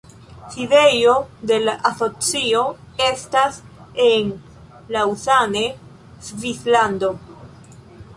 [0.53, 1.11] Sidejo
[1.49, 2.63] de la asocio
[3.07, 3.59] estas
[4.07, 4.31] en
[4.97, 5.63] Lausanne,
[6.31, 7.13] Svislando.